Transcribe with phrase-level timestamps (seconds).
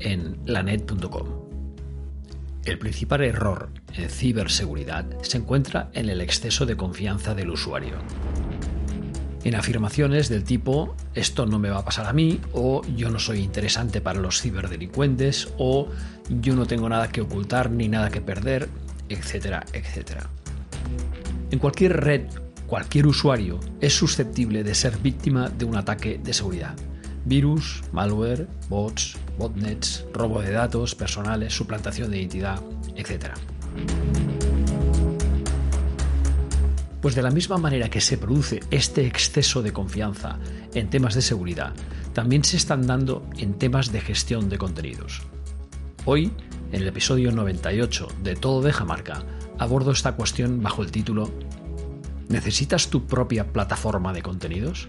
[0.00, 1.28] En lanet.com.
[2.64, 7.94] El principal error en ciberseguridad se encuentra en el exceso de confianza del usuario.
[9.44, 13.20] En afirmaciones del tipo esto no me va a pasar a mí o yo no
[13.20, 15.86] soy interesante para los ciberdelincuentes o
[16.28, 18.68] yo no tengo nada que ocultar ni nada que perder,
[19.08, 20.28] etcétera, etcétera.
[21.52, 22.22] En cualquier red,
[22.66, 26.74] cualquier usuario es susceptible de ser víctima de un ataque de seguridad
[27.24, 32.60] virus, malware, bots, botnets, robo de datos personales, suplantación de identidad,
[32.96, 33.34] etc.
[37.00, 40.38] Pues de la misma manera que se produce este exceso de confianza
[40.74, 41.72] en temas de seguridad,
[42.12, 45.22] también se están dando en temas de gestión de contenidos.
[46.04, 46.32] Hoy,
[46.72, 49.24] en el episodio 98 de Todo deja marca,
[49.58, 51.30] abordo esta cuestión bajo el título
[52.28, 54.88] ¿Necesitas tu propia plataforma de contenidos?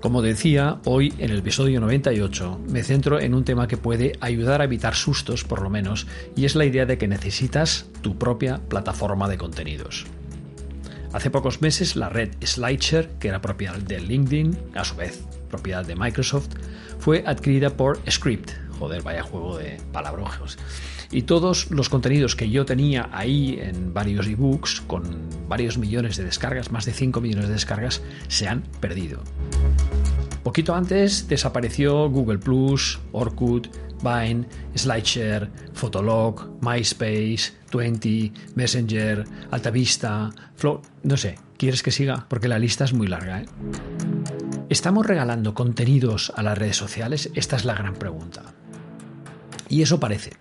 [0.00, 4.62] Como decía, hoy en el episodio 98 me centro en un tema que puede ayudar
[4.62, 8.62] a evitar sustos por lo menos, y es la idea de que necesitas tu propia
[8.66, 10.06] plataforma de contenidos.
[11.12, 15.84] Hace pocos meses la red SlideShare, que era propiedad de LinkedIn, a su vez propiedad
[15.84, 16.48] de Microsoft,
[16.98, 18.52] fue adquirida por Script.
[18.78, 20.56] Joder, vaya juego de palabrojos.
[21.10, 26.24] Y todos los contenidos que yo tenía ahí en varios ebooks, con varios millones de
[26.24, 29.22] descargas, más de 5 millones de descargas, se han perdido.
[30.42, 33.68] Poquito antes desapareció Google Plus, Orkut,
[34.02, 40.80] Vine, SlideShare, Fotolog, MySpace, Twenty, Messenger, Altavista, Flow.
[41.02, 42.26] No sé, ¿quieres que siga?
[42.28, 43.42] Porque la lista es muy larga.
[43.42, 43.46] ¿eh?
[44.70, 47.30] ¿Estamos regalando contenidos a las redes sociales?
[47.34, 48.42] Esta es la gran pregunta.
[49.68, 50.32] Y eso parece.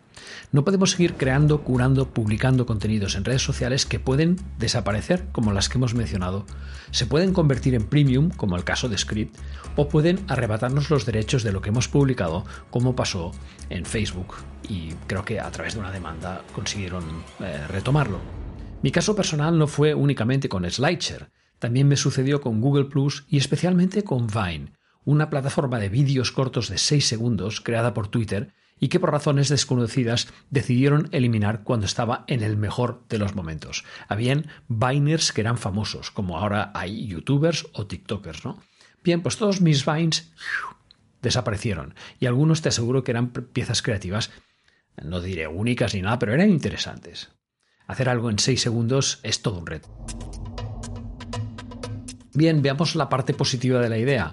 [0.52, 5.70] No podemos seguir creando, curando, publicando contenidos en redes sociales que pueden desaparecer, como las
[5.70, 6.48] que hemos mencionado.
[6.90, 9.38] Se pueden convertir en premium, como el caso de Script,
[9.76, 13.32] o pueden arrebatarnos los derechos de lo que hemos publicado, como pasó
[13.70, 14.38] en Facebook.
[14.68, 17.04] Y creo que a través de una demanda consiguieron
[17.42, 18.20] eh, retomarlo.
[18.82, 21.30] Mi caso personal no fue únicamente con SlideShare,
[21.60, 24.72] también me sucedió con Google Plus y especialmente con Vine,
[25.04, 29.50] una plataforma de vídeos cortos de 6 segundos creada por Twitter y que por razones
[29.50, 33.84] desconocidas decidieron eliminar cuando estaba en el mejor de los momentos.
[34.08, 38.62] Habían Viners que eran famosos, como ahora hay youtubers o tiktokers, ¿no?
[39.04, 40.32] Bien, pues todos mis Vines
[41.22, 44.32] desaparecieron y algunos te aseguro que eran piezas creativas,
[45.02, 47.30] no diré únicas ni nada, pero eran interesantes.
[47.88, 49.90] Hacer algo en 6 segundos es todo un reto.
[52.34, 54.32] Bien, veamos la parte positiva de la idea.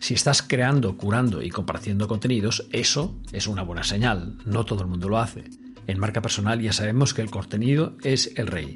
[0.00, 4.38] Si estás creando, curando y compartiendo contenidos, eso es una buena señal.
[4.44, 5.44] No todo el mundo lo hace.
[5.86, 8.74] En marca personal ya sabemos que el contenido es el rey.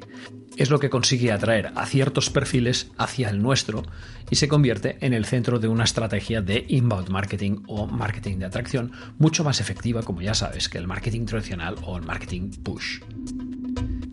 [0.57, 3.83] Es lo que consigue atraer a ciertos perfiles hacia el nuestro
[4.29, 8.45] y se convierte en el centro de una estrategia de inbound marketing o marketing de
[8.45, 12.99] atracción mucho más efectiva, como ya sabes, que el marketing tradicional o el marketing push.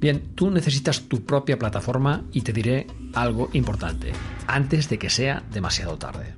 [0.00, 4.12] Bien, tú necesitas tu propia plataforma y te diré algo importante,
[4.46, 6.34] antes de que sea demasiado tarde.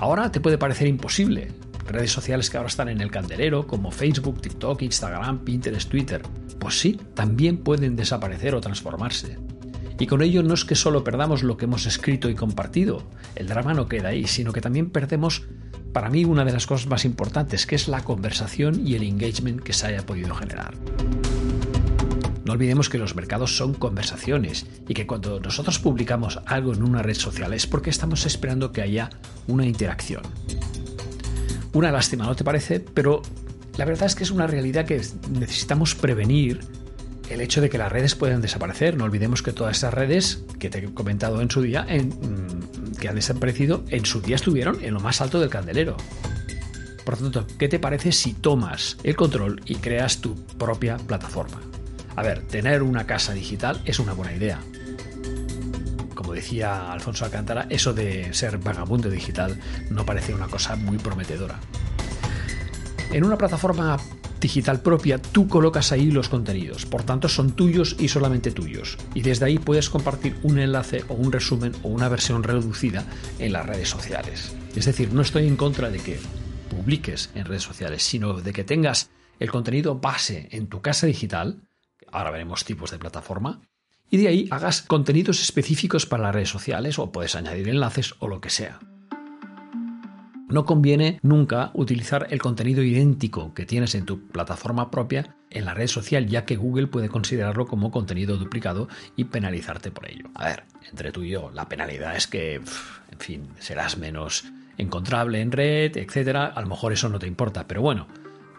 [0.00, 1.48] Ahora te puede parecer imposible.
[1.86, 6.22] Redes sociales que ahora están en el candelero, como Facebook, TikTok, Instagram, Pinterest, Twitter,
[6.58, 9.36] pues sí, también pueden desaparecer o transformarse.
[9.98, 13.48] Y con ello no es que solo perdamos lo que hemos escrito y compartido, el
[13.48, 15.42] drama no queda ahí, sino que también perdemos
[15.92, 19.60] para mí una de las cosas más importantes, que es la conversación y el engagement
[19.60, 20.72] que se haya podido generar.
[22.50, 27.00] No olvidemos que los mercados son conversaciones y que cuando nosotros publicamos algo en una
[27.00, 29.08] red social es porque estamos esperando que haya
[29.46, 30.22] una interacción.
[31.72, 32.80] Una lástima, ¿no te parece?
[32.80, 33.22] Pero
[33.76, 35.00] la verdad es que es una realidad que
[35.30, 36.58] necesitamos prevenir
[37.28, 38.96] el hecho de que las redes pueden desaparecer.
[38.96, 43.08] No olvidemos que todas esas redes que te he comentado en su día, mm, que
[43.08, 45.96] han desaparecido, en su día estuvieron en lo más alto del candelero.
[47.04, 51.60] Por tanto, ¿qué te parece si tomas el control y creas tu propia plataforma?
[52.16, 54.60] A ver, tener una casa digital es una buena idea.
[56.14, 59.58] Como decía Alfonso Alcántara, eso de ser vagabundo digital
[59.90, 61.58] no parece una cosa muy prometedora.
[63.12, 63.96] En una plataforma
[64.40, 68.96] digital propia, tú colocas ahí los contenidos, por tanto son tuyos y solamente tuyos.
[69.14, 73.04] Y desde ahí puedes compartir un enlace o un resumen o una versión reducida
[73.38, 74.54] en las redes sociales.
[74.74, 76.18] Es decir, no estoy en contra de que
[76.70, 81.62] publiques en redes sociales, sino de que tengas el contenido base en tu casa digital,
[82.12, 83.60] ahora veremos tipos de plataforma,
[84.10, 88.28] y de ahí hagas contenidos específicos para las redes sociales o puedes añadir enlaces o
[88.28, 88.80] lo que sea.
[90.48, 95.74] No conviene nunca utilizar el contenido idéntico que tienes en tu plataforma propia en la
[95.74, 100.28] red social, ya que Google puede considerarlo como contenido duplicado y penalizarte por ello.
[100.34, 104.44] A ver, entre tú y yo, la penalidad es que, en fin, serás menos
[104.76, 106.46] encontrable en red, etcétera.
[106.46, 108.08] A lo mejor eso no te importa, pero bueno,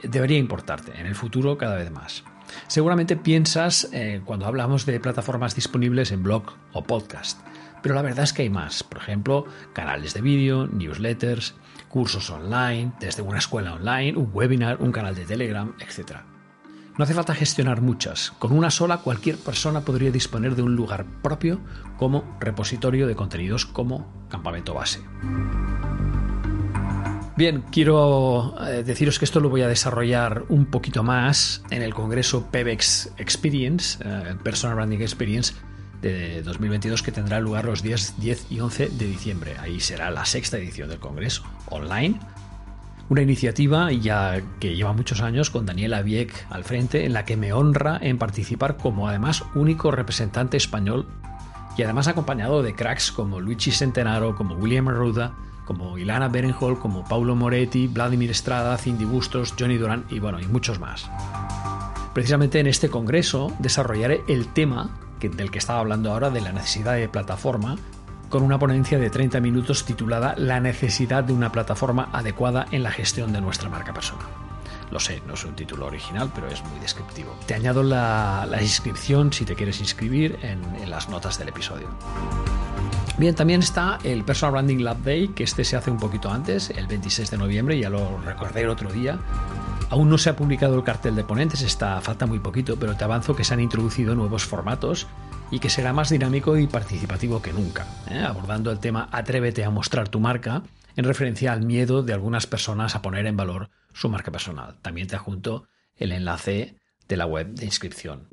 [0.02, 2.24] debería importarte en el futuro cada vez más.
[2.68, 6.44] Seguramente piensas eh, cuando hablamos de plataformas disponibles en blog
[6.74, 7.40] o podcast,
[7.82, 8.84] pero la verdad es que hay más.
[8.84, 11.56] Por ejemplo, canales de vídeo, newsletters,
[11.90, 16.18] cursos online, desde una escuela online, un webinar, un canal de Telegram, etc.
[16.98, 18.32] No hace falta gestionar muchas.
[18.32, 21.62] Con una sola cualquier persona podría disponer de un lugar propio
[21.98, 25.00] como repositorio de contenidos como campamento base.
[27.38, 31.94] Bien, quiero eh, deciros que esto lo voy a desarrollar un poquito más en el
[31.94, 35.54] Congreso PEBEX Experience, eh, Personal Branding Experience,
[36.02, 39.56] de 2022 que tendrá lugar los días 10 y 11 de diciembre.
[39.60, 42.20] Ahí será la sexta edición del Congreso, online.
[43.08, 47.38] Una iniciativa ya que lleva muchos años con Daniela Vieck al frente, en la que
[47.38, 51.08] me honra en participar como además único representante español
[51.78, 55.34] y además acompañado de cracks como Luigi Centenaro, como William Arruda,
[55.72, 60.46] como Ilana Berenhol, como Paulo Moretti, Vladimir Estrada, Cindy Bustos, Johnny Duran y bueno, y
[60.46, 61.10] muchos más.
[62.14, 66.96] Precisamente en este congreso desarrollaré el tema del que estaba hablando ahora, de la necesidad
[66.96, 67.78] de plataforma,
[68.28, 72.92] con una ponencia de 30 minutos titulada La necesidad de una plataforma adecuada en la
[72.92, 74.28] gestión de nuestra marca personal.
[74.90, 77.34] Lo sé, no es un título original, pero es muy descriptivo.
[77.46, 81.88] Te añado la, inscripción si te quieres inscribir en las notas del episodio.
[83.18, 86.70] Bien, también está el Personal Branding Lab Day, que este se hace un poquito antes,
[86.72, 89.20] el 26 de noviembre, ya lo recordé el otro día.
[89.90, 93.04] Aún no se ha publicado el cartel de ponentes, está, falta muy poquito, pero te
[93.04, 95.08] avanzo que se han introducido nuevos formatos
[95.52, 98.20] y que será más dinámico y participativo que nunca, ¿eh?
[98.20, 100.64] abordando el tema Atrévete a mostrar tu marca
[100.96, 104.78] en referencia al miedo de algunas personas a poner en valor su marca personal.
[104.82, 106.78] También te adjunto el enlace
[107.08, 108.28] de la web de inscripción.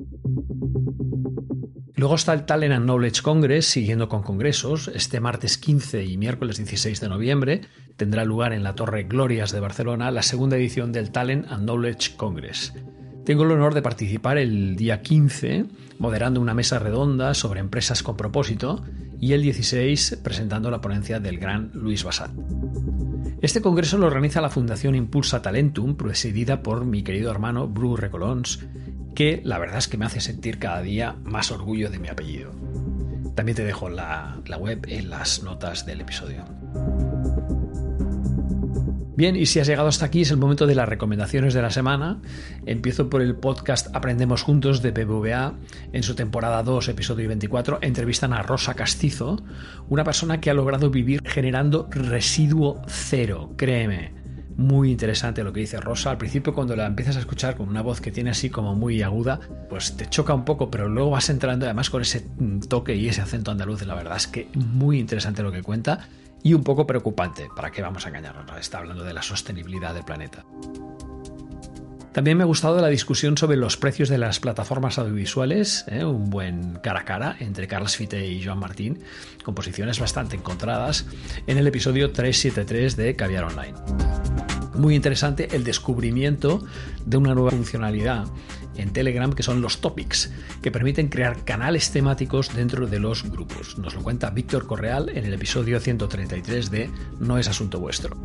[1.99, 4.89] Luego está el Talent and Knowledge Congress, siguiendo con congresos.
[4.95, 7.61] Este martes 15 y miércoles 16 de noviembre
[7.97, 12.15] tendrá lugar en la Torre Glorias de Barcelona la segunda edición del Talent and Knowledge
[12.15, 12.73] Congress.
[13.25, 15.65] Tengo el honor de participar el día 15
[15.97, 18.81] moderando una mesa redonda sobre empresas con propósito
[19.19, 22.31] y el 16 presentando la ponencia del gran Luis Basat.
[23.41, 28.65] Este congreso lo organiza la Fundación Impulsa Talentum, presidida por mi querido hermano Bru Recolons,
[29.19, 32.53] que la verdad es que me hace sentir cada día más orgullo de mi apellido.
[33.35, 36.45] También te dejo la, web en las notas del episodio.
[39.17, 41.69] Bien, y si has llegado hasta aquí es el momento de las recomendaciones de la
[41.69, 42.21] semana.
[42.65, 45.53] Empiezo por el podcast Aprendemos Juntos de PBVA.
[45.91, 49.43] En su temporada 2, episodio 24, entrevistan a Rosa Castizo,
[49.89, 54.18] una persona que ha logrado vivir generando residuo cero, créeme
[54.59, 56.11] muy interesante lo que dice Rosa.
[56.11, 59.01] Al principio cuando la empiezas a escuchar con una voz que tiene así como muy
[59.01, 59.39] aguda,
[59.69, 62.25] pues te choca un poco, pero luego vas entrando además con ese
[62.67, 63.85] toque y ese acento andaluz.
[63.85, 66.09] La verdad es que muy interesante lo que cuenta
[66.43, 67.47] y un poco preocupante.
[67.55, 68.45] ¿Para qué vamos a engañarnos?
[68.59, 70.43] Está hablando de la sostenibilidad del planeta.
[72.11, 76.03] También me ha gustado la discusión sobre los precios de las plataformas audiovisuales, ¿eh?
[76.03, 78.99] un buen cara a cara entre Carlos Fite y Joan Martín,
[79.43, 81.05] con posiciones bastante encontradas,
[81.45, 83.75] en el episodio 373 de Caviar Online.
[84.79, 86.63] Muy interesante el descubrimiento
[87.05, 88.27] de una nueva funcionalidad
[88.77, 90.31] en Telegram que son los topics,
[90.61, 93.77] que permiten crear canales temáticos dentro de los grupos.
[93.77, 98.15] Nos lo cuenta Víctor Correal en el episodio 133 de No es asunto vuestro.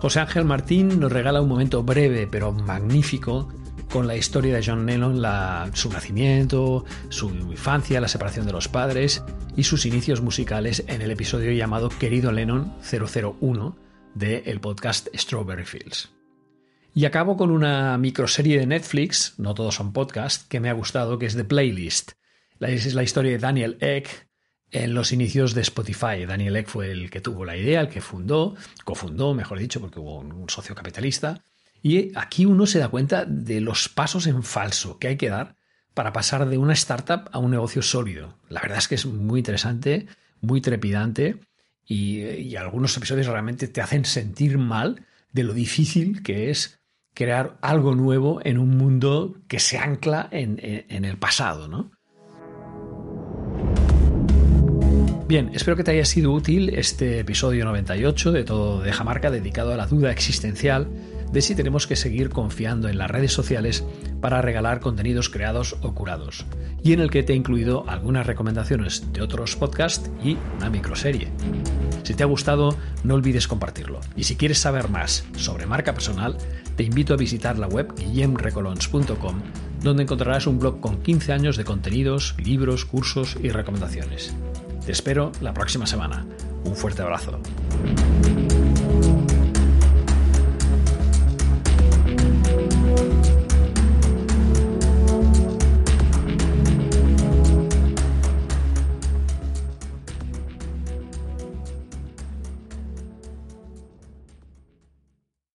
[0.00, 3.52] José Ángel Martín nos regala un momento breve pero magnífico
[3.92, 5.22] con la historia de John Lennon,
[5.74, 9.22] su nacimiento, su infancia, la separación de los padres
[9.54, 16.10] y sus inicios musicales en el episodio llamado Querido Lennon 001 del podcast Strawberry Fields.
[16.94, 21.18] Y acabo con una microserie de Netflix, no todos son podcasts, que me ha gustado,
[21.18, 22.12] que es The Playlist.
[22.58, 24.28] Es la historia de Daniel Eck
[24.72, 26.26] en los inicios de Spotify.
[26.26, 30.00] Daniel Eck fue el que tuvo la idea, el que fundó, cofundó, mejor dicho, porque
[30.00, 31.42] hubo un socio capitalista.
[31.82, 35.56] Y aquí uno se da cuenta de los pasos en falso que hay que dar
[35.94, 38.38] para pasar de una startup a un negocio sólido.
[38.48, 40.06] La verdad es que es muy interesante,
[40.40, 41.40] muy trepidante
[41.86, 46.80] y, algunos episodios realmente te hacen sentir mal de lo difícil que es
[47.14, 51.90] crear algo nuevo en un mundo que se ancla en, en el pasado, ¿no?
[55.26, 59.72] Bien, espero que te haya sido útil este episodio 98 de Todo de Jamarca dedicado
[59.72, 60.88] a la duda existencial
[61.32, 63.84] de si tenemos que seguir confiando en las redes sociales
[64.20, 66.46] para regalar contenidos creados o curados,
[66.82, 71.28] y en el que te he incluido algunas recomendaciones de otros podcasts y una microserie.
[72.02, 74.00] Si te ha gustado, no olvides compartirlo.
[74.16, 76.36] Y si quieres saber más sobre marca personal,
[76.76, 79.42] te invito a visitar la web guillemrecolons.com,
[79.82, 84.34] donde encontrarás un blog con 15 años de contenidos, libros, cursos y recomendaciones.
[84.84, 86.26] Te espero la próxima semana.
[86.64, 87.40] Un fuerte abrazo.